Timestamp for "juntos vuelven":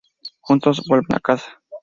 0.39-1.15